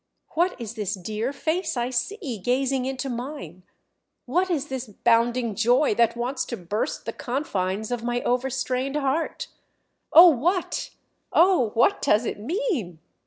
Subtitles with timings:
[0.29, 3.61] What is this dear face I see gazing into mine,
[4.25, 9.49] what is this bounding joy that wants to burst the confines of my overstrained heart?
[10.11, 10.89] Oh what
[11.31, 12.97] oh what does it mean?"